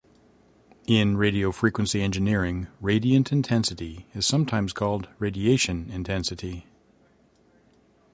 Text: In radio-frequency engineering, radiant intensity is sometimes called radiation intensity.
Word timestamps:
In 0.87 1.15
radio-frequency 1.15 2.01
engineering, 2.01 2.65
radiant 2.79 3.31
intensity 3.31 4.07
is 4.15 4.25
sometimes 4.25 4.73
called 4.73 5.07
radiation 5.19 5.91
intensity. 5.91 6.65